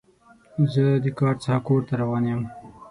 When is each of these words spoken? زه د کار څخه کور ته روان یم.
زه 0.73 0.85
د 1.03 1.05
کار 1.19 1.35
څخه 1.43 1.59
کور 1.67 1.81
ته 1.87 1.93
روان 2.01 2.23
یم. 2.29 2.41